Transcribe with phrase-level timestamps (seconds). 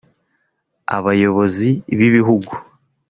[0.97, 2.51] abayobozi b’ibihugu